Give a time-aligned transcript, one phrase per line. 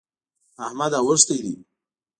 [0.65, 1.53] احمد اوښتی دی.